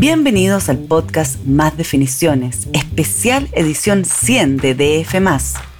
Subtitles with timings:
[0.00, 5.16] Bienvenidos al podcast Más Definiciones, especial edición 100 de DF.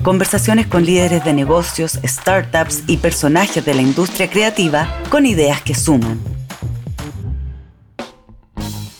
[0.02, 5.76] Conversaciones con líderes de negocios, startups y personajes de la industria creativa con ideas que
[5.76, 6.37] suman.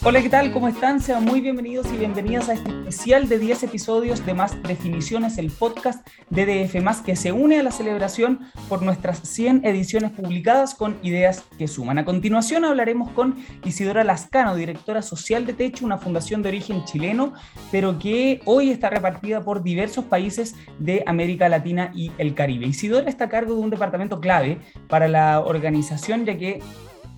[0.01, 0.53] Hola, ¿qué tal?
[0.53, 1.01] ¿Cómo están?
[1.01, 5.51] Sean muy bienvenidos y bienvenidas a este especial de 10 episodios de Más Definiciones, el
[5.51, 8.39] podcast de DF, que se une a la celebración
[8.69, 11.97] por nuestras 100 ediciones publicadas con ideas que suman.
[11.97, 17.33] A continuación hablaremos con Isidora Lascano, directora social de Techo, una fundación de origen chileno,
[17.69, 22.67] pero que hoy está repartida por diversos países de América Latina y el Caribe.
[22.67, 26.61] Isidora está a cargo de un departamento clave para la organización, ya que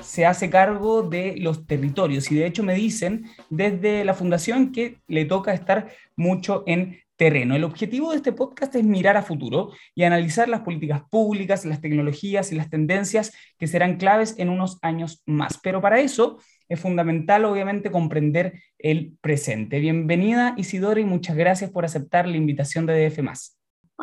[0.01, 4.97] se hace cargo de los territorios y de hecho me dicen desde la fundación que
[5.07, 7.55] le toca estar mucho en terreno.
[7.55, 11.79] El objetivo de este podcast es mirar a futuro y analizar las políticas públicas, las
[11.79, 15.59] tecnologías y las tendencias que serán claves en unos años más.
[15.61, 19.79] Pero para eso es fundamental, obviamente, comprender el presente.
[19.79, 23.21] Bienvenida, Isidora, y muchas gracias por aceptar la invitación de DF.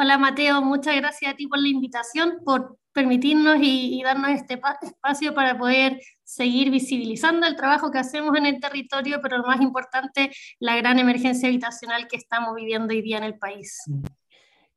[0.00, 0.62] Hola, Mateo.
[0.62, 6.00] Muchas gracias a ti por la invitación, por permitirnos y, darnos este espacio para poder
[6.22, 11.00] seguir visibilizando el trabajo que hacemos en el territorio, pero lo más importante, la gran
[11.00, 13.76] emergencia habitacional que estamos viviendo hoy día en el país.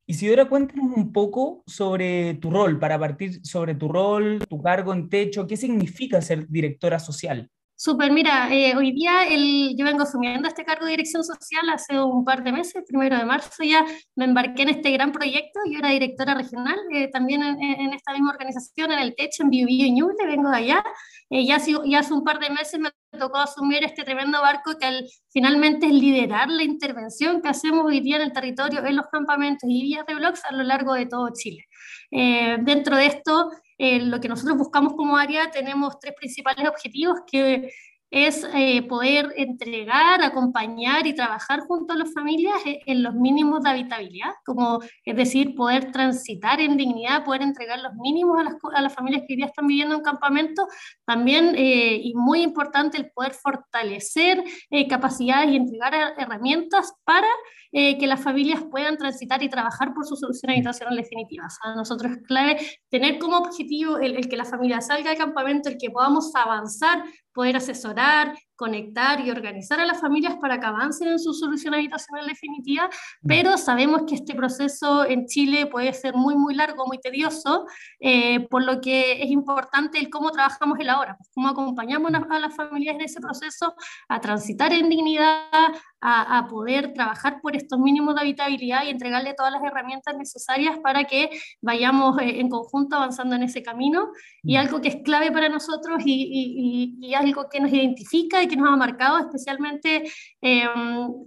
[0.07, 5.07] Isidora, cuéntanos un poco sobre tu rol, para partir sobre tu rol, tu cargo en
[5.07, 7.47] techo, ¿qué significa ser directora social?
[7.83, 11.99] Súper, mira, eh, hoy día el, yo vengo asumiendo este cargo de dirección social hace
[11.99, 13.83] un par de meses, primero de marzo ya
[14.15, 18.33] me embarqué en este gran proyecto, yo era directora regional, eh, también en, esta misma
[18.33, 20.83] organización, en el Techo, en Biobío y Ñuble, vengo de allá,
[21.31, 25.07] eh, ya, ya hace un par de meses me tocó asumir este tremendo barco que
[25.33, 29.67] finalmente es liderar la intervención que hacemos hoy día en el territorio, en los campamentos
[29.67, 31.65] y vías de blogs a lo largo de todo Chile.
[32.11, 33.49] dentro de esto,
[33.81, 37.71] lo que nosotros buscamos como área, tenemos tres principales objetivos que
[38.11, 43.69] es eh, poder entregar, acompañar y trabajar junto a las familias en, los mínimos de
[43.69, 48.81] habitabilidad, como es decir, poder transitar en dignidad, poder entregar los mínimos a las, a
[48.81, 50.67] las familias que hoy día están viviendo en campamento,
[51.05, 57.29] también, eh, y muy importante, el poder fortalecer eh, capacidades y entregar herramientas para
[57.71, 61.47] que las familias puedan transitar y trabajar por su solución habitacional definitiva.
[61.63, 62.57] a nosotros es clave
[62.89, 67.03] tener como objetivo el, el que la familia salga del campamento, el que podamos avanzar
[67.33, 72.27] poder asesorar, conectar y organizar a las familias para que avancen en su solución habitacional
[72.27, 73.27] definitiva, mm.
[73.27, 77.65] pero sabemos que este proceso en Chile puede ser muy, muy largo, muy tedioso,
[77.99, 82.39] eh, por lo que es importante el cómo trabajamos el ahora, pues cómo acompañamos a
[82.39, 83.73] las familias en ese proceso
[84.07, 89.33] a transitar en dignidad, a, a, poder trabajar por estos mínimos de habitabilidad y entregarle
[89.35, 91.29] todas las herramientas necesarias para que
[91.61, 94.09] vayamos eh, en conjunto avanzando en ese camino.
[94.43, 94.59] Y mm.
[94.59, 98.55] algo que es clave para nosotros y, y, y algo que nos identifica y que
[98.55, 100.03] nos ha marcado, especialmente
[100.41, 100.67] eh,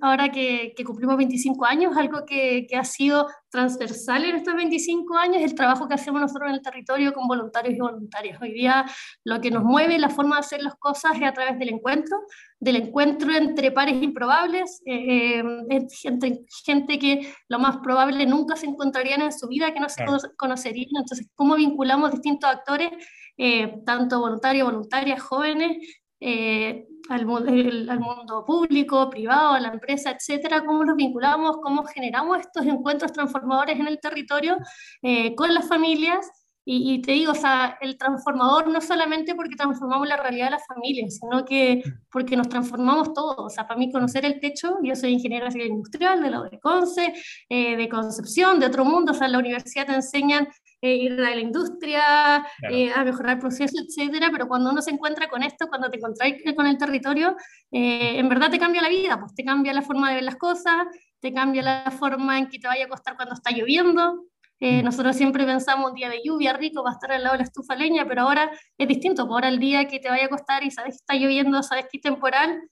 [0.01, 5.55] ahora que, cumplimos 25 años, algo que, ha sido transversal en estos 25 años, el
[5.55, 8.43] trabajo que hacemos nosotros en el territorio con voluntarios y voluntarias.
[8.43, 8.85] Hoy día
[9.23, 12.17] lo que nos mueve, la forma de hacer las cosas es a través del encuentro,
[12.59, 15.39] del encuentro entre pares improbables, eh,
[15.71, 19.89] eh entre gente que lo más probable nunca se encontrarían en su vida, que no
[19.89, 20.05] se
[20.37, 20.91] conocerían.
[21.03, 22.91] Entonces, ¿cómo vinculamos distintos actores,
[23.37, 25.79] eh, tanto voluntarios, voluntarias, jóvenes,
[26.27, 32.65] eh, al, mundo público, privado, a la empresa, etcétera, cómo los vinculamos, cómo generamos estos
[32.65, 34.57] encuentros transformadores en el territorio
[35.03, 36.27] eh, con las familias.
[36.67, 40.67] Y, te digo, o sea, el transformador no solamente porque transformamos la realidad de las
[40.67, 43.37] familias, sino que porque nos transformamos todos.
[43.39, 46.59] O sea, para mí conocer el techo, yo soy ingeniera civil industrial de la de
[46.59, 47.13] Conce,
[47.51, 50.49] eh, de Concepción, de otro mundo, o sea, en la universidad te enseñan
[50.85, 55.29] eh, ir a la industria, eh, a mejorar procesos, etcétera, pero cuando uno se encuentra
[55.29, 57.37] con esto, cuando te encuentras con el territorio,
[57.73, 60.37] eh, en verdad te cambia la vida, pues te cambia la forma de ver las
[60.37, 60.87] cosas,
[61.21, 64.27] te cambia la forma en que te vaya a costar cuando está lloviendo.
[64.61, 64.85] Mm.
[64.85, 67.45] nosotros siempre pensamos un día de lluvia rico, va a estar al lado de la
[67.45, 70.63] estufa leña, pero ahora es distinto, pues ahora el día que te vaya a costar
[70.65, 72.63] y sabes que está lloviendo, sabes que es temporal,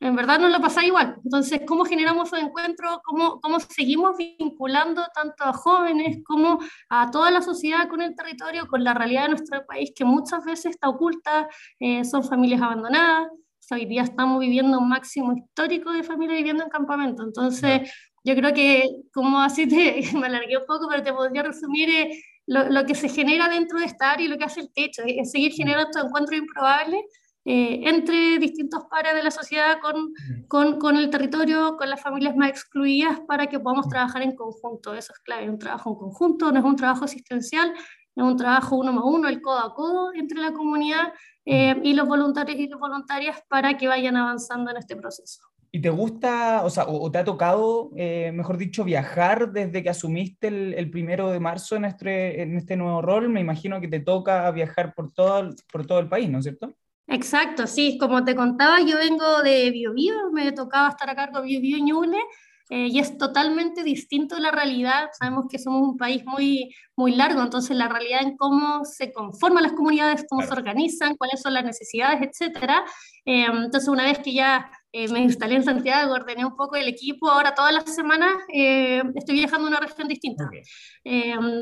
[0.00, 1.16] en verdad no lo pasa igual.
[1.24, 3.00] Entonces, ¿cómo generamos un encuentro?
[3.04, 6.58] ¿Cómo, ¿Cómo seguimos vinculando tanto a jóvenes como
[6.90, 10.44] a toda la sociedad con el territorio, con la realidad de nuestro país, que muchas
[10.44, 11.48] veces está oculta?
[11.80, 13.28] Eh, son familias abandonadas.
[13.70, 17.22] Hoy día estamos viviendo un máximo histórico de familias viviendo en campamento.
[17.24, 17.90] Entonces,
[18.22, 22.22] yo creo que, como así te, me alargué un poco, pero te podría resumir eh,
[22.46, 25.02] lo, lo, que se genera dentro de esta área y lo que hace el techo,
[25.06, 27.02] es seguir generando estos encuentros improbables
[27.48, 30.12] eh, entre distintos pares de la sociedad con,
[30.48, 34.94] con, con, el territorio, con las familias más excluidas, para que podamos trabajar en conjunto.
[34.94, 38.76] Eso es clave, un trabajo en conjunto, no es un trabajo asistencial, es un trabajo
[38.76, 41.12] uno más uno, el codo a codo entre la comunidad
[41.44, 45.44] eh, y los voluntarios y las voluntarias para que vayan avanzando en este proceso.
[45.70, 49.90] ¿Y te gusta, o sea, o, te ha tocado, eh, mejor dicho, viajar desde que
[49.90, 53.28] asumiste el, primero de marzo en este, en este nuevo rol?
[53.28, 56.74] Me imagino que te toca viajar por todo, por todo el país, ¿no es cierto?
[57.08, 61.46] Exacto, sí, como te contaba, yo vengo de Biobío, me tocaba estar a cargo de
[61.46, 62.18] Biobío y Ñuble,
[62.68, 65.08] eh, y es totalmente distinto la realidad.
[65.16, 69.62] Sabemos que somos un país muy, muy largo, entonces la realidad en cómo se conforman
[69.62, 72.84] las comunidades, cómo se organizan, cuáles son las necesidades, etcétera.
[73.24, 74.68] Eh, entonces, una vez que ya
[75.04, 79.34] eh, me instalé en Santiago, ordené un poco el equipo, ahora todas las semanas estoy
[79.34, 80.48] viajando a una región distinta.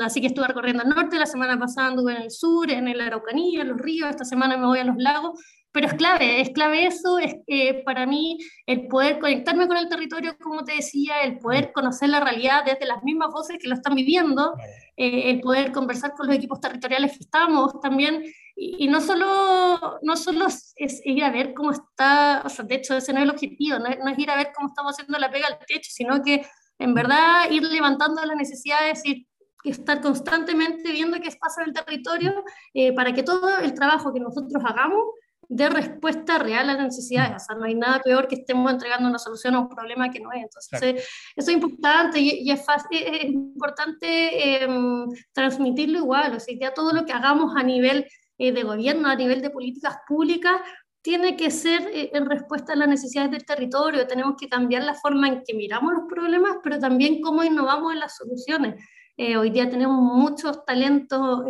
[0.02, 3.00] así que estuve recorriendo el norte, la semana pasada anduve en el sur, en el
[3.00, 5.40] Araucanía, en los ríos, esta semana me voy a los lagos,
[5.75, 9.88] pero es clave, es clave eso, es que para mí el poder conectarme con el
[9.88, 13.75] territorio, como te decía, el poder conocer la realidad desde las mismas voces que lo
[13.75, 14.55] están viviendo,
[14.97, 18.23] eh, el poder conversar con los equipos territoriales que estamos también,
[18.55, 22.97] y, no, solo, no solo es ir a ver cómo está, o sea, de hecho
[22.97, 25.49] ese no es el objetivo, no es, ir a ver cómo estamos haciendo la pega
[25.49, 26.47] al techo, sino que
[26.79, 29.26] en verdad ir levantando las necesidades y
[29.65, 32.44] estar constantemente viendo qué pasa en el territorio
[32.75, 35.03] eh, para que todo el trabajo que nosotros hagamos
[35.49, 37.43] de respuesta real a las necesidades.
[37.43, 40.20] O sea, no hay nada peor que estemos entregando una solución a un problema que
[40.20, 40.43] no es.
[40.43, 46.35] Entonces, eso es importante y, es, fácil, es, importante em, transmitirlo igual.
[46.35, 48.06] O sea, ya todo lo que hagamos a nivel
[48.38, 50.61] eh, de gobierno, a nivel de políticas públicas,
[51.02, 54.06] tiene que ser eh, en respuesta a las necesidades del territorio.
[54.06, 58.00] Tenemos que cambiar la forma en que miramos los problemas, pero también cómo innovamos en
[58.00, 58.82] las soluciones.
[59.17, 61.44] Eh, hoy día tenemos muchos talentos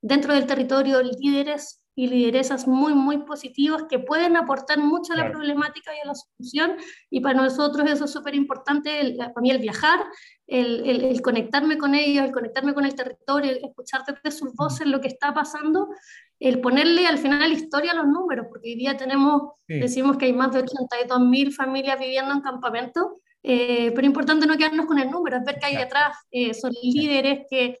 [0.00, 5.32] dentro del territorio, líderes y lideresas muy, muy positivas que pueden aportar mucho a la
[5.32, 6.76] problemática y a la solución.
[7.10, 10.04] Y para nosotros eso es súper importante, para mí el viajar,
[10.46, 14.86] el, el, conectarme con ellos, el conectarme con el territorio, el escuchar desde sus voces
[14.86, 15.88] lo que está pasando,
[16.38, 20.32] el ponerle al final historia a los números, porque hoy día tenemos, decimos que hay
[20.32, 25.10] más de 82 mil familias viviendo en campamento, eh, pero importante no quedarnos con el
[25.10, 27.80] número, es ver que hay detrás, eh, son líderes que,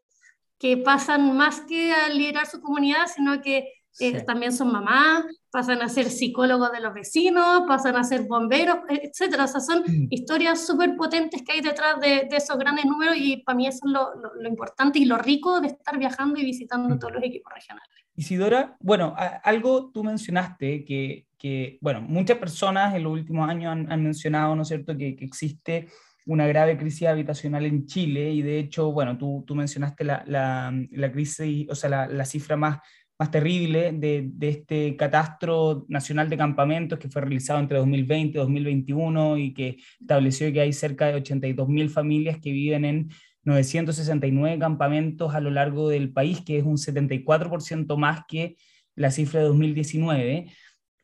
[0.58, 5.82] que pasan más que a liderar su comunidad, sino que eh, también son mamás, pasan
[5.82, 9.44] a ser psicólogos de los vecinos, pasan a ser bomberos, etcétera.
[9.44, 10.06] O sea, son mm.
[10.10, 13.92] historias súper potentes que hay detrás de, esos grandes números y para mí eso es
[13.92, 16.98] lo, lo, importante y lo rico de estar viajando y visitando mm.
[16.98, 17.88] todos los equipos regionales.
[18.14, 19.14] Isidora, bueno,
[19.44, 24.56] algo tú mencionaste que, que, bueno, muchas personas en los últimos años han, han mencionado,
[24.56, 25.88] ¿no es cierto?, que, que, existe
[26.26, 30.72] una grave crisis habitacional en Chile y de hecho, bueno, tú, tú mencionaste la, la,
[30.90, 32.78] la crisis, o sea, la, la cifra más
[33.18, 38.40] más terrible de, de, este catastro nacional de campamentos que fue realizado entre 2020 y
[38.40, 43.10] 2021 y que estableció que hay cerca de 82.000 familias que viven en
[43.42, 48.56] 969 campamentos a lo largo del país, que es un 74% más que
[48.94, 50.52] la cifra de 2019.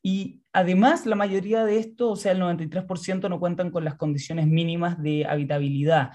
[0.02, 4.46] Y además, la mayoría de estos, o sea, el 93% no cuentan con las condiciones
[4.46, 6.12] mínimas de habitabilidad.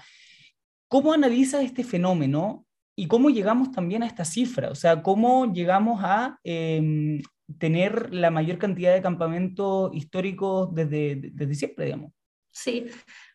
[0.88, 2.66] ¿Cómo analiza este fenómeno
[3.00, 7.22] y cómo llegamos también a esta cifra, o sea, cómo llegamos a em,
[7.58, 12.12] tener la mayor cantidad de campamentos históricos desde, desde siempre, digamos.
[12.50, 12.88] Sí,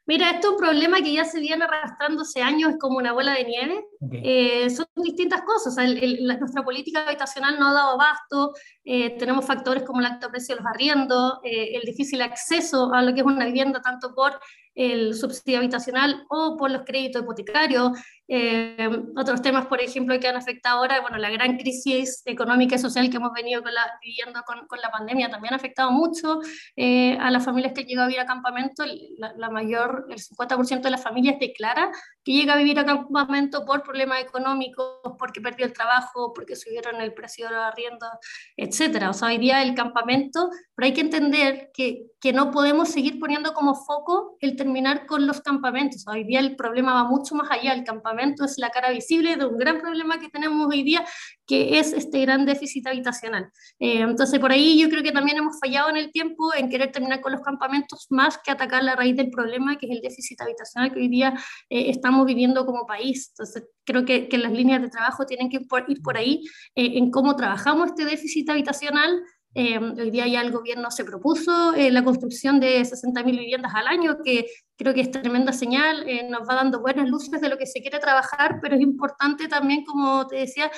[0.08, 3.12] Mira, esto es un problema que ya se viene arrastrando hace años, es como una
[3.12, 3.86] bola de nieve.
[4.12, 5.76] Eh, son distintas cosas.
[6.22, 8.54] nuestra política habitacional no ha dado abasto.
[8.84, 13.02] Eh, tenemos factores como el alto precio de los arriendos, eh, el difícil acceso a
[13.02, 14.40] lo que es una vivienda, tanto por
[14.76, 17.92] el subsidio habitacional o por los créditos hipotecarios.
[18.28, 22.80] Eh, otros temas, por ejemplo, que han afectado ahora, bueno, la gran crisis económica y
[22.80, 26.40] social que hemos venido con la, viviendo con, con, la pandemia también ha afectado mucho
[26.76, 28.84] eh, a las familias que han llegado a vivir a campamento.
[29.18, 31.92] La, la mayor, el 50% de las familias declara
[32.24, 37.00] que llega a vivir a campamento por problemas económicos, porque perdió el trabajo, porque subieron
[37.02, 38.10] el precio de los arriendos,
[38.58, 39.10] etc.
[39.10, 43.20] O sea, hoy día el campamento, pero hay que entender que, que no podemos seguir
[43.20, 46.06] poniendo como foco el terminar con los campamentos.
[46.08, 47.74] Hoy día el problema va mucho más allá.
[47.74, 51.06] El campamento es la cara visible de un gran problema que tenemos hoy día,
[51.46, 53.52] que es este gran déficit habitacional.
[53.80, 56.92] Eh, entonces, por ahí yo creo que también hemos fallado en el tiempo en querer
[56.92, 60.42] terminar con los campamentos más que atacar la raíz del problema, que es el déficit
[60.42, 61.34] habitacional que hoy día
[61.70, 63.30] eh, estamos viviendo como país.
[63.30, 66.44] Entonces, creo que, que, las líneas de trabajo tienen que ir por ahí
[66.76, 69.22] eh, en cómo trabajamos este déficit habitacional
[69.58, 73.88] eh, hoy día ya el gobierno se propuso eh, la construcción de 60.000 viviendas al
[73.88, 77.58] año, que creo que es tremenda señal, eh, nos va dando buenas luces de lo
[77.58, 80.70] que se quiere trabajar, pero es importante también, como te decía,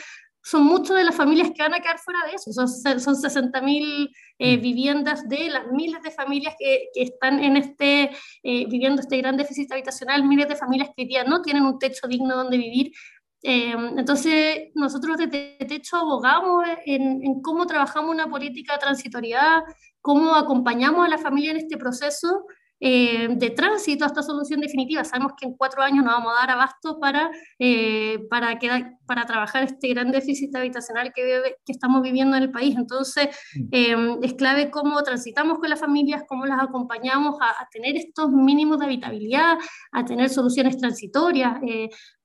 [0.47, 4.09] son muchas de las familias que van a quedar fuera de eso, son, son 60.000
[4.39, 4.61] mm.
[4.61, 8.11] viviendas de las miles de familias que, que están en este,
[8.43, 12.07] viviendo este gran déficit habitacional, miles de familias que hoy día no tienen un techo
[12.07, 12.93] digno donde vivir,
[13.41, 19.61] entonces, nosotros desde Techo abogamos en, en, cómo trabajamos una política de transitoriedad,
[20.01, 22.45] cómo acompañamos a la familia en este proceso
[22.79, 25.03] eh, de tránsito a esta solución definitiva.
[25.03, 28.59] Sabemos que en cuatro años nos vamos a dar abasto para, eh, para,
[29.05, 31.23] para trabajar este gran déficit habitacional que,
[31.65, 32.75] que estamos viviendo en el país.
[32.77, 33.67] Entonces, mm.
[33.71, 38.29] eh, es clave cómo transitamos con las familias, cómo las acompañamos a, a tener estos
[38.31, 39.57] mínimos de habitabilidad,
[39.91, 41.59] a tener soluciones transitorias.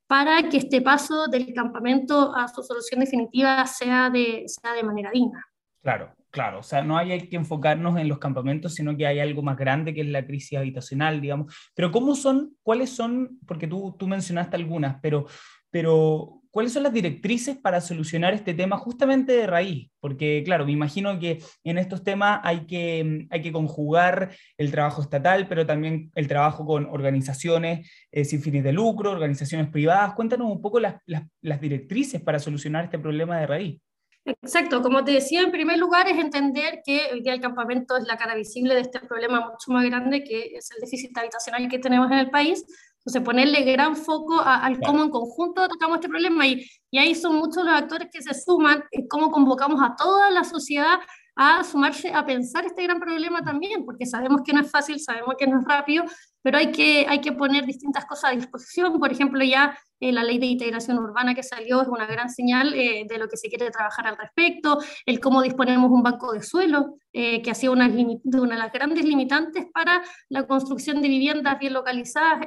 [0.06, 5.10] para que este paso del campamento a su solución definitiva sea de, sea de manera
[5.10, 5.42] digna.
[5.80, 9.42] Claro, claro, o sea, no hay que enfocarnos en los campamentos, sino que hay algo
[9.42, 11.54] más grande que es la crisis habitacional, digamos.
[11.74, 15.26] Pero ¿cómo son, cuáles son, porque tú, tú mencionaste algunas, pero,
[15.70, 19.90] pero ¿cuáles son las directrices para solucionar este tema justamente de raíz?
[20.00, 25.02] Porque, claro, me imagino que en estos temas hay que, hay que conjugar el trabajo
[25.02, 30.14] estatal, pero también el trabajo con organizaciones eh, sin fines de lucro, organizaciones privadas.
[30.14, 33.82] Cuéntanos un poco las, las, las directrices para solucionar este problema de raíz.
[34.24, 38.04] Exacto, como te decía, en primer lugar es entender que el día del campamento es
[38.04, 41.80] la cara visible de este problema mucho más grande que es el déficit habitacional que
[41.80, 42.64] tenemos en el país.
[42.98, 47.34] Entonces, ponerle gran foco al cómo en conjunto tocamos este problema y, y ahí son
[47.34, 51.00] muchos los actores que se suman, cómo convocamos a toda la sociedad
[51.34, 55.34] a sumarse a pensar este gran problema también, porque sabemos que no es fácil, sabemos
[55.36, 56.04] que no es rápido,
[56.42, 58.98] pero hay que, hay que poner distintas cosas a disposición.
[58.98, 62.74] Por ejemplo, ya eh, la ley de integración urbana que salió es una gran señal
[62.74, 66.42] eh, de lo que se quiere trabajar al respecto, el cómo disponemos un banco de
[66.42, 71.08] suelo, eh, que ha sido una, una, de las grandes limitantes para la construcción de
[71.08, 72.46] viviendas bien localizadas.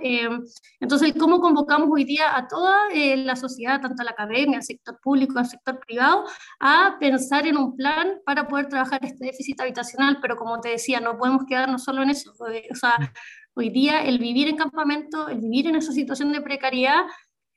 [0.82, 4.64] entonces, el cómo convocamos hoy día a toda la sociedad, tanto a la academia, al
[4.64, 6.26] sector público, al sector privado,
[6.60, 11.00] a pensar en un plan para poder trabajar este déficit habitacional, pero como te decía,
[11.00, 12.34] no podemos quedarnos solo en eso.
[12.38, 12.98] O sea,
[13.56, 17.04] hoy día el vivir en campamento, el vivir en esa situación de precariedad,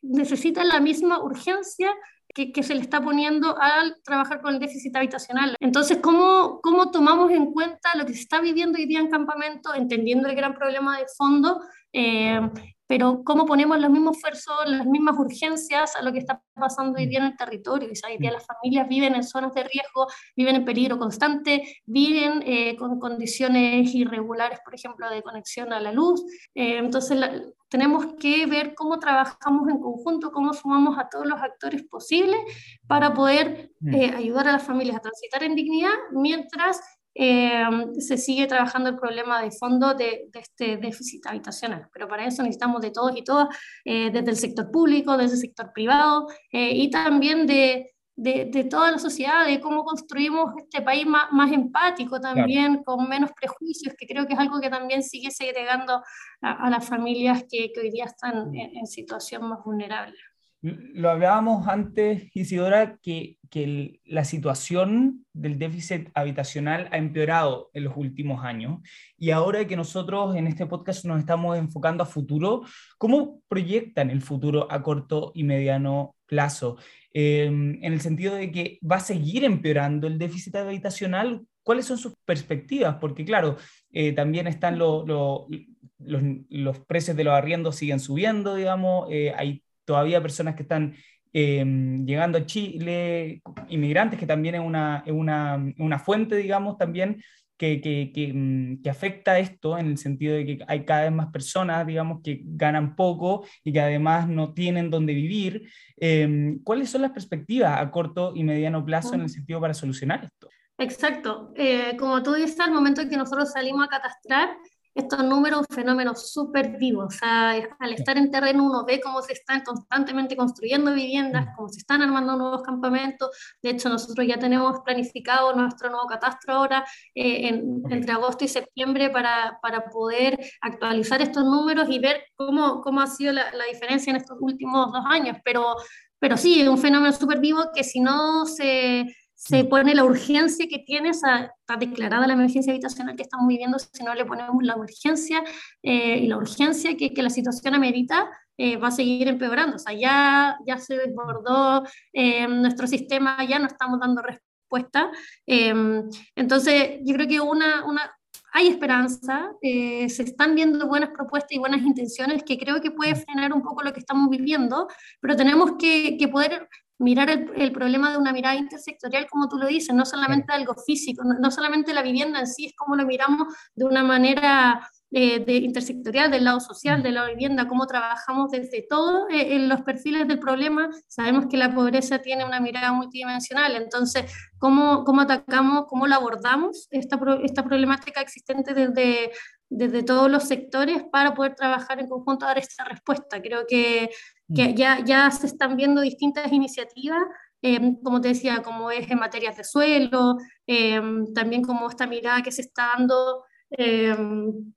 [0.03, 1.93] necesita la misma urgencia
[2.35, 5.57] que, se le está poniendo al trabajar con el déficit habitacional.
[5.59, 9.75] Entonces, ¿cómo, ¿cómo tomamos en cuenta lo que se está viviendo hoy día en campamento,
[9.75, 11.61] entendiendo el gran problema de fondo
[11.93, 12.41] eh,
[12.89, 17.07] pero cómo ponemos los mismos esfuerzos, las mismas urgencias a lo que está pasando hoy
[17.07, 17.89] día en el territorio.
[17.89, 22.77] hoy día las familias viven en zonas de riesgo, viven en peligro constante, viven eh,
[22.77, 26.25] con condiciones irregulares, por ejemplo, de conexión a la luz.
[26.55, 27.21] Eh, entonces,
[27.69, 32.41] tenemos que ver cómo trabajamos en conjunto, cómo sumamos a todos los actores posibles
[32.87, 33.95] para poder mm.
[33.95, 36.81] eh, ayudar a las familias a transitar en dignidad mientras
[37.21, 37.65] eh,
[37.99, 41.89] se sigue trabajando el problema de fondo de, este déficit habitacional.
[41.93, 43.49] Pero para eso necesitamos de todos y todas,
[43.85, 48.93] eh, desde el sector público, desde el sector privado eh, y también de, de, toda
[48.93, 54.07] la sociedad, de cómo construimos este país más, más empático también, con menos prejuicios, que
[54.07, 56.01] creo que es algo que también sigue segregando
[56.41, 60.17] a, las familias que, que, hoy día están en situación más vulnerable.
[60.61, 67.97] Lo hablábamos antes, Isidora, que, que la situación del déficit habitacional ha empeorado en los
[67.97, 68.81] últimos años
[69.17, 72.63] y ahora que nosotros en este podcast nos estamos enfocando a futuro,
[72.99, 76.77] ¿cómo proyectan el futuro a corto y mediano plazo?
[77.13, 81.99] Em, en el sentido de que va a seguir empeorando el déficit habitacional, ¿cuáles son
[81.99, 82.97] sus perspectivas?
[83.01, 83.57] Porque claro,
[83.93, 90.21] eh, también están los, los, precios de los arriendos siguen subiendo, digamos, eh, hay todavía
[90.21, 90.95] personas que están
[91.33, 93.41] em, llegando a Chile,
[93.71, 97.23] inmigrantes, que también es una, una, una fuente, digamos, también
[97.57, 101.29] que, que, mm, que, afecta esto en el sentido de que hay cada vez más
[101.33, 105.71] personas, digamos, que ganan poco y que además no tienen dónde vivir.
[105.97, 110.25] Em, ¿Cuáles son las perspectivas a corto y mediano plazo en el sentido para solucionar
[110.25, 110.51] esto?
[110.77, 111.53] Exacto.
[111.57, 114.51] Eh, como tú dices, al momento en que nosotros salimos a catastrar,
[114.99, 117.05] estos números, un fenómeno súper vivo.
[117.05, 121.57] O sea, al estar en terreno uno ve cómo se están constantemente construyendo viviendas, mm.
[121.57, 123.31] cómo se están armando nuevos campamentos.
[123.63, 127.49] De hecho, nosotros ya tenemos planificado nuestro nuevo catastro ahora eh,
[127.91, 133.07] entre agosto y septiembre para, para, poder actualizar estos números y ver cómo, cómo ha
[133.07, 135.37] sido la, la diferencia en estos últimos dos años.
[135.45, 135.77] Pero,
[136.19, 139.07] pero sí, es un fenómeno súper vivo que si no se
[139.39, 139.69] se mm.
[139.69, 144.13] pone la urgencia que tiene, está declarada la emergencia habitacional que estamos viviendo, si no
[144.13, 145.45] le ponemos la urgencia
[145.81, 149.77] eh, y la urgencia que, que la situación amerita, eh, va a seguir empeorando.
[149.77, 155.11] O sea, ya, ya se desbordó eh, nuestro sistema, ya no estamos dando respuesta.
[155.47, 158.11] entonces, yo creo que una, una,
[158.53, 163.19] hay esperanza, se están viendo buenas propuestas y buenas intenciones que creo que puede mm.
[163.19, 164.89] frenar un poco lo que estamos viviendo,
[165.21, 166.69] pero tenemos que, que poder
[166.99, 171.23] mirar el, problema de una mirada intersectorial, como tú lo dices, no solamente algo físico,
[171.25, 175.55] no, solamente la vivienda en sí, es como lo miramos de una manera eh, de
[175.55, 180.27] intersectorial, del lado social, de la vivienda, cómo trabajamos desde todo eh, en los perfiles
[180.27, 180.91] del problema.
[181.07, 184.25] Sabemos que la pobreza tiene una mirada multidimensional, entonces,
[184.59, 189.31] ¿cómo, cómo atacamos, cómo la abordamos esta, esta problemática existente desde,
[189.71, 193.41] desde todos los sectores para poder trabajar en conjunto a dar esta respuesta?
[193.41, 194.11] Creo que,
[194.55, 194.75] que mm.
[194.75, 197.23] ya, ya se están viendo distintas iniciativas
[197.63, 202.43] Em, como te decía, como es en materias de suelo, em, también como esta mirada
[202.43, 204.73] que se está dando em,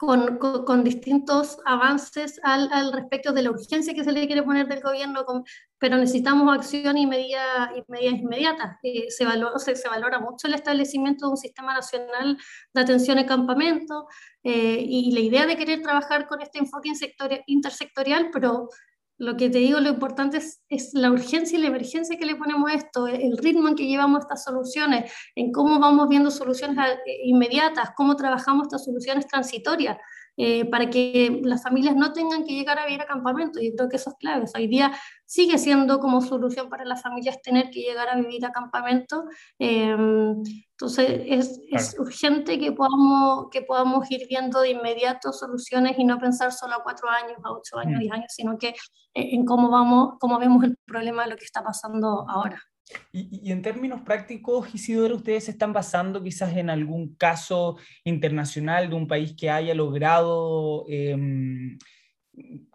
[0.00, 4.66] con, con, distintos avances al, al, respecto de la urgencia que se le quiere poner
[4.66, 5.26] del gobierno,
[5.78, 8.78] pero necesitamos acción y, medida, medidas inmediatas.
[8.82, 12.38] Eh, se, valora, se, se, valora mucho el establecimiento de un sistema nacional
[12.72, 14.06] de atención en campamento
[14.42, 16.88] eh, y la idea de querer trabajar con este enfoque
[17.46, 18.70] intersectorial, pero
[19.20, 22.70] lo que te digo, lo importante es, la urgencia y la emergencia que le ponemos
[22.70, 27.20] a esto, el ritmo en que llevamos estas soluciones, en cómo vamos viendo soluciones eh,
[27.24, 29.98] inmediatas, cómo trabajamos estas soluciones transitorias.
[30.36, 33.60] Eh, para que las familias no tengan que llegar a vivir a campamento.
[33.60, 34.46] Yo creo que eso es clave.
[34.68, 34.90] Día
[35.30, 39.26] sigue siendo como solución para las familias tener que llegar a vivir a campamento.
[39.60, 46.04] Em, entonces es, es, urgente que podamos, que podamos ir viendo de inmediato soluciones y
[46.04, 48.00] no pensar solo a cuatro años, a ocho años, mm.
[48.00, 48.74] diez años, sino que eh,
[49.14, 52.60] en cómo, vamos, cómo vemos el problema de lo que está pasando ahora.
[53.12, 58.96] Y, en términos prácticos, Isidoro, ¿ustedes se están basando quizás en algún caso internacional de
[58.96, 61.78] un país que haya logrado em,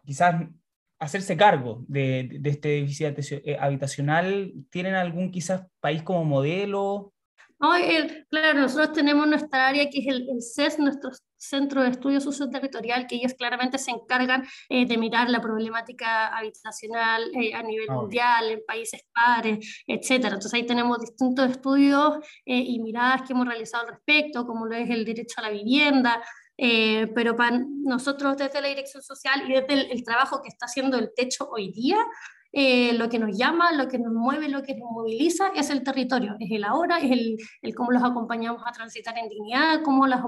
[0.05, 0.35] quizás
[0.99, 4.53] hacerse cargo de, de este déficit eh, habitacional?
[4.69, 7.13] ¿Tienen algún quizás país como modelo?
[8.29, 13.15] claro, nosotros tenemos nuestra área que es el, CES, nuestro Centro de Estudio Socioterritorial, que
[13.15, 18.49] ellos claramente se encargan eh, de mirar la problemática habitacional eh, a nivel ah, mundial,
[18.49, 20.11] en países pares, etc.
[20.25, 24.75] Entonces ahí tenemos distintos estudios eh, y miradas que hemos realizado al respecto, como lo
[24.75, 26.23] es el derecho a la vivienda,
[26.57, 31.11] pero para nosotros desde la dirección social y desde el, trabajo que está haciendo el
[31.15, 31.97] techo hoy día,
[32.57, 35.83] eh, lo que nos llama, lo que nos mueve, lo que nos moviliza es el
[35.83, 40.07] territorio, es el ahora, es el, el cómo los acompañamos a transitar en dignidad, cómo
[40.07, 40.21] los,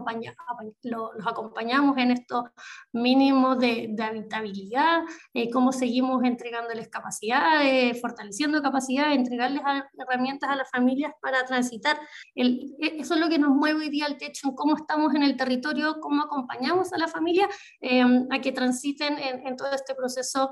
[0.84, 2.44] los acompañamos en estos
[2.92, 9.62] mínimos de, de habitabilidad, eh, cómo seguimos entregándoles capacidades, fortaleciendo capacidades, entregarles
[9.98, 11.98] herramientas a las familias para transitar.
[12.36, 15.16] El, e, eso es lo que nos mueve hoy día al techo, en cómo estamos
[15.16, 17.48] en el territorio, cómo acompañamos a la familia
[17.80, 20.52] eh, a que transiten en, en, todo este proceso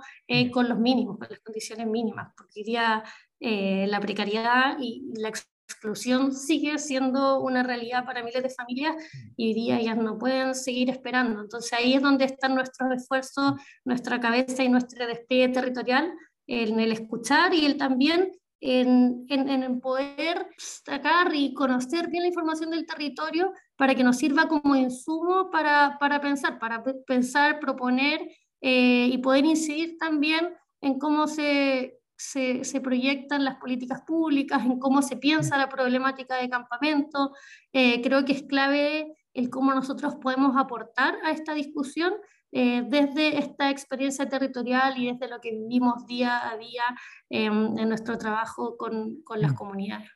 [0.54, 3.04] con los mínimos, con las condiciones mínimas, porque diría
[3.40, 8.96] eh, la precariedad y la exclusión sigue siendo una realidad para miles de familias
[9.36, 11.42] y diría ellas no pueden seguir esperando.
[11.42, 16.14] Entonces ahí es donde están nuestros esfuerzos, nuestra cabeza y nuestro despliegue territorial,
[16.48, 22.30] en el escuchar y el también en, en, en, poder sacar y conocer bien la
[22.30, 28.22] información del territorio para que nos sirva como insumo para, para pensar, para pensar, proponer
[28.62, 30.50] eh, y poder incidir también
[30.86, 36.38] en cómo se, se, se, proyectan las políticas públicas, en cómo se piensa la problemática
[36.38, 37.34] de campamento.
[37.74, 42.14] Eh, creo que es clave el cómo nosotros podemos aportar a esta discusión
[42.52, 46.84] eh, desde esta experiencia territorial y desde lo que vivimos día a día
[47.32, 49.56] em, en nuestro trabajo con, con, las mm.
[49.56, 50.12] comunidades.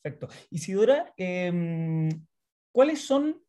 [0.00, 0.28] Perfecto.
[0.50, 2.08] Isidora, eh,
[2.72, 3.42] ¿cuáles son,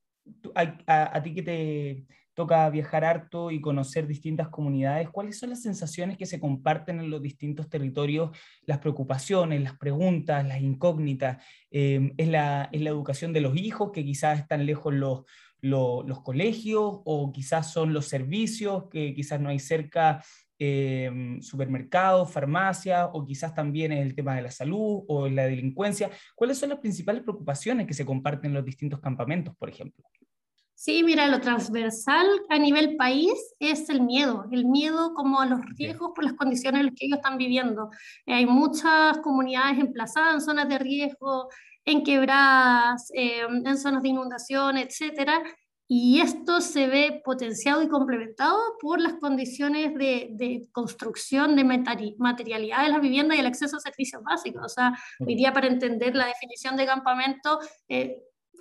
[0.54, 2.06] a, a ti que te,
[2.36, 5.10] toca viajar harto y conocer distintas comunidades.
[5.10, 8.38] ¿Cuáles son las sensaciones que se comparten en los distintos territorios?
[8.66, 11.44] Las preocupaciones, las preguntas, las incógnitas.
[11.72, 15.24] Eh, ¿es, la, ¿Es la educación de los hijos, que quizás están lejos los,
[15.62, 20.22] los, colegios, o quizás son los servicios, que quizás no hay cerca
[20.60, 26.12] eh, supermercados, farmacias, o quizás también es el tema de la salud o la delincuencia.
[26.36, 30.04] ¿Cuáles son las principales preocupaciones que se comparten en los distintos campamentos, por ejemplo?
[30.78, 35.62] Sí, mira, lo transversal a nivel país es el miedo, el miedo como a los
[35.78, 37.90] riesgos por las condiciones en las que ellos están viviendo.
[38.28, 41.50] hay muchas comunidades emplazadas en zonas de riesgo,
[41.86, 45.42] en quebradas, em, en zonas de inundación, etcétera,
[45.88, 51.64] y esto se ve potenciado y complementado por las condiciones de, de construcción de
[52.18, 54.66] materialidad de la vivienda y el acceso a servicios básicos.
[54.66, 58.18] O sea, hoy día para entender la definición de campamento, eh,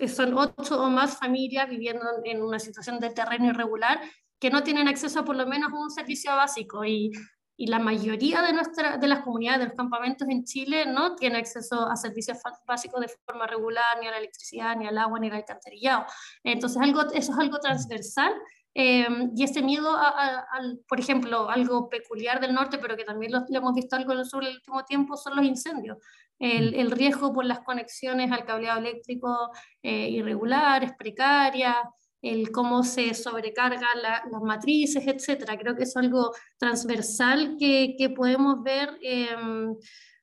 [0.07, 4.01] son ocho o más familias viviendo en una situación de terreno irregular
[4.39, 7.11] que no tienen acceso a por lo menos un servicio básico y,
[7.57, 11.37] y la mayoría de, nuestra, de las comunidades de los campamentos en Chile no tiene
[11.37, 15.27] acceso a servicios básicos de forma regular, ni a la electricidad, ni al agua, ni
[15.27, 16.05] al alcantarillado.
[16.43, 18.33] Entonces algo, eso es algo transversal
[18.75, 20.45] eh, y ese miedo, a,
[20.87, 24.25] por ejemplo, algo peculiar del norte, pero que también lo, hemos visto algo en el
[24.25, 25.97] sur en el último tiempo, son los incendios
[26.39, 31.77] el, riesgo por las conexiones al cableado eléctrico eh, irregulares, precarias,
[32.21, 35.57] el cómo se sobrecargan las matrices, etcétera.
[35.57, 39.75] Creo que es algo transversal que, que podemos ver em,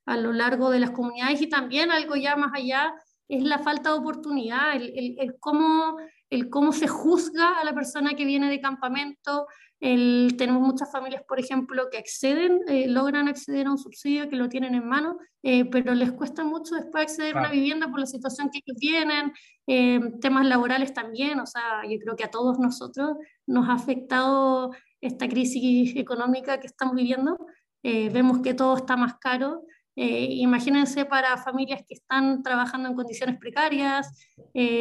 [0.06, 2.92] a lo largo de las comunidades y también algo ya más allá
[3.28, 5.96] es la falta de oportunidad, el, el, el cómo
[6.32, 9.46] el cómo se juzga a la persona que viene de campamento.
[9.80, 14.36] El, tenemos muchas familias, por ejemplo, que acceden, eh, logran acceder a un subsidio, que
[14.36, 18.00] lo tienen en mano, eh, pero les cuesta mucho después acceder a una vivienda por
[18.00, 19.32] la situación que ellos tienen,
[19.66, 24.70] eh, temas laborales también, o sea, yo creo que a todos nosotros nos ha afectado
[25.02, 27.36] esta crisis económica que estamos viviendo.
[27.82, 29.64] vemos que todo está más caro.
[29.96, 34.06] imagínense para familias que están trabajando en condiciones precarias,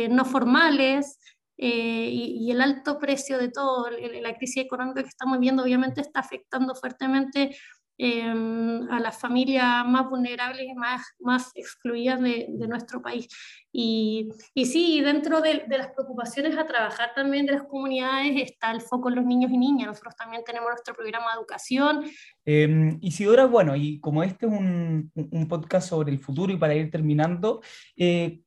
[0.09, 1.17] no formales,
[1.63, 6.19] eh, y, el alto precio de todo, la crisis económica que estamos viendo, obviamente está
[6.19, 7.55] afectando fuertemente
[7.99, 13.27] em, a las familias más vulnerables y más, más excluidas de, de nuestro país.
[13.71, 18.71] Y, y sí, dentro de, de, las preocupaciones a trabajar también de las comunidades está
[18.71, 19.87] el foco en los niños y niñas.
[19.87, 22.05] Nosotros también tenemos nuestro programa de educación.
[22.43, 26.73] Eh, Isidora, bueno, y como este es un, un, podcast sobre el futuro y para
[26.73, 27.61] ir terminando,
[27.95, 28.41] eh,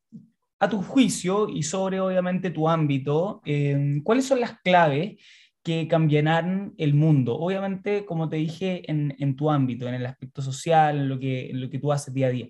[0.59, 5.17] a tu juicio y sobre obviamente tu ámbito, eh, ¿cuáles son las claves
[5.63, 7.37] que cambiarán el mundo?
[7.37, 11.51] Obviamente, como te dije, en, en, tu ámbito, en el aspecto social, en lo que,
[11.53, 12.49] lo que tú haces día a día.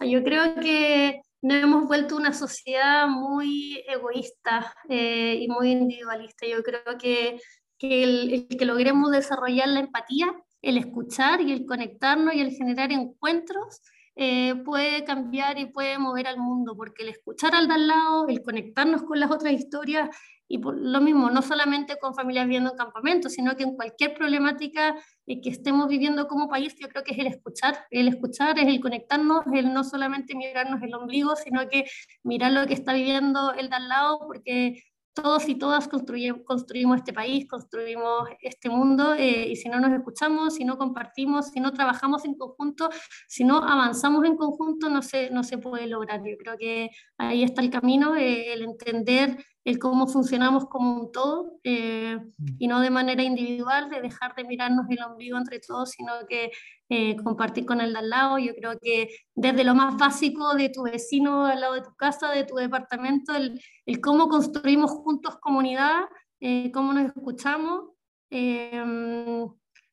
[0.00, 6.46] Yo creo que nos hemos vuelto una sociedad muy egoísta eh, y muy individualista.
[6.46, 7.38] Yo creo que,
[7.80, 10.26] el que logremos desarrollar la empatía,
[10.62, 13.80] el escuchar y el conectarnos y el generar encuentros,
[14.20, 18.26] eh, puede cambiar y puede mover al mundo, porque el escuchar al de al lado,
[18.26, 20.10] el conectarnos con las otras historias,
[20.48, 24.14] y por lo mismo, no solamente con familias viviendo en campamentos, sino que en cualquier
[24.14, 28.58] problemática eh, que estemos viviendo como país, yo creo que es el escuchar, el escuchar
[28.58, 31.84] es el conectarnos, el no solamente mirarnos el ombligo, sino que
[32.24, 34.82] mirar lo que está viviendo el de al lado, porque
[35.22, 40.54] todos y todas construimos este país, construimos este mundo, eh, y si no nos escuchamos,
[40.54, 42.88] si no compartimos, si no trabajamos en conjunto,
[43.26, 46.20] si no avanzamos en conjunto, no se, no se puede lograr.
[46.24, 51.12] Yo creo que ahí está el camino, eh, el entender el cómo funcionamos como un
[51.12, 52.18] todo eh,
[52.58, 56.50] y no de manera individual, de dejar de mirarnos el ombligo entre todos, sino que
[56.88, 58.38] eh, compartir con el de al lado.
[58.38, 62.30] Yo creo que desde lo más básico de tu vecino al lado de tu casa,
[62.30, 66.04] de tu departamento, el, el cómo construimos juntos comunidad,
[66.40, 67.90] eh, cómo nos escuchamos.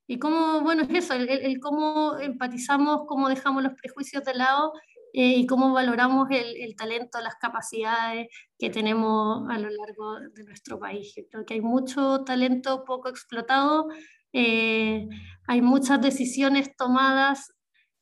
[0.07, 4.71] y cómo, bueno, es eso, el, el, cómo empatizamos, cómo dejamos los prejuicios de lado
[5.17, 8.27] eh, y cómo valoramos el, el, talento, las capacidades
[8.59, 11.13] que tenemos a lo largo de nuestro país.
[11.15, 13.87] Yo creo que hay mucho talento poco explotado,
[14.33, 15.07] eh,
[15.47, 17.53] hay muchas decisiones tomadas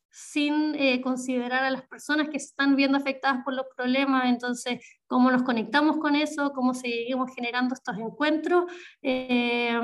[0.09, 4.83] sin eh, considerar a las personas que se están viendo afectadas por los problemas, entonces
[5.05, 8.63] cómo nos conectamos con eso, cómo seguimos generando estos encuentros,
[9.03, 9.79] eh,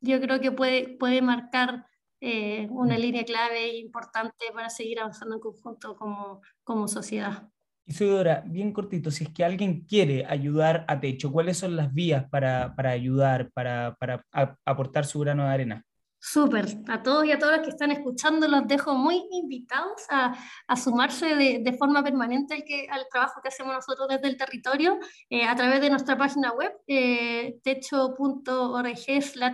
[0.00, 1.86] yo creo que puede, puede marcar
[2.28, 7.48] eh, una línea clave importante para seguir avanzando en conjunto como, como sociedad.
[7.84, 12.28] Isidora, bien cortito, si es que alguien quiere ayudar a Techo, ¿cuáles son las vías
[12.28, 14.26] para, para ayudar, para, para
[14.64, 15.86] aportar su grano de arena?
[16.18, 20.34] Súper, a todos y a todas los que están escuchando los dejo muy invitados a,
[20.66, 24.36] a sumarse de, de, forma permanente al, que, al trabajo que hacemos nosotros desde el
[24.36, 24.98] territorio
[25.30, 28.96] eh, a través de nuestra página web eh, techo.org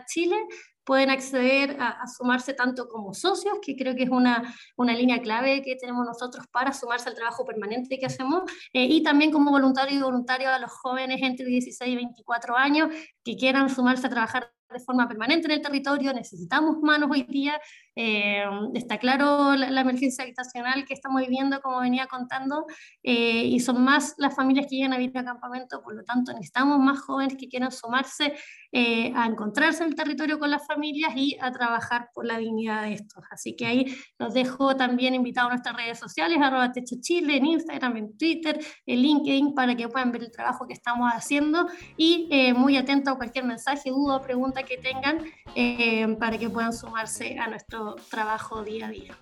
[0.07, 0.37] chile
[0.85, 5.21] pueden acceder a, a, sumarse tanto como socios, que creo que es una, una línea
[5.21, 8.43] clave que tenemos nosotros para sumarse al trabajo permanente que hacemos,
[8.73, 12.89] eh, y también como voluntario y voluntario a los jóvenes entre 16 y 24 años
[13.25, 17.61] que quieran sumarse a trabajar de forma permanente en el territorio, necesitamos manos hoy día,
[17.95, 22.67] eh, está claro la, la, emergencia habitacional que estamos viviendo, como venía contando,
[23.03, 26.33] eh, y son más las familias que llegan a vivir a campamento, por lo tanto
[26.33, 28.35] necesitamos más jóvenes que quieran sumarse
[28.75, 32.85] eh, a encontrarse en el territorio con las familias y a trabajar por la dignidad
[32.85, 33.23] de estos.
[33.31, 37.45] Así que ahí los dejo también invitados a nuestras redes sociales, arroba Techo Chile, en
[37.45, 41.67] Instagram, en Twitter, en LinkedIn, para que puedan ver el trabajo que estamos haciendo
[41.99, 45.19] y eh, muy atento a cualquier mensaje, duda o pregunta que tengan
[45.55, 49.19] eh, para que puedan sumarse a nuestro trabajo día a día.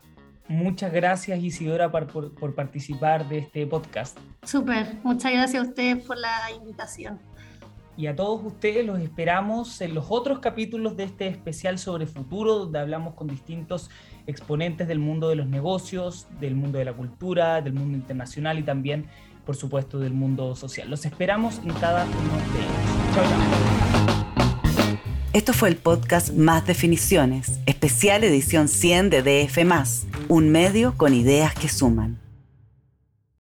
[0.47, 4.17] Muchas gracias Isidora por, por, por participar de este podcast.
[4.45, 7.30] Súper, muchas gracias a ustedes por la invitación
[8.01, 12.61] y a todos ustedes los esperamos en los otros capítulos de este especial sobre futuro,
[12.61, 13.91] donde hablamos con distintos
[14.27, 18.63] exponentes del mundo de los negocios, del mundo de la cultura, del mundo internacional y
[18.63, 19.05] también,
[19.45, 20.89] por supuesto, del mundo social.
[20.89, 23.15] Los esperamos en cada uno de ellos.
[23.15, 24.21] Chao.
[25.35, 29.59] Esto fue el podcast Más Definiciones, especial edición 100 de DF,
[30.29, 32.30] un medio con ideas que suman.